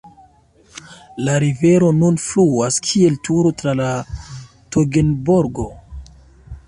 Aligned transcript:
La 1.27 1.35
rivero 1.43 1.91
nun 1.97 2.17
fluas 2.23 2.79
kiel 2.87 3.19
Turo 3.29 3.53
tra 3.63 3.77
la 3.83 3.93
Togenburgo. 4.77 5.69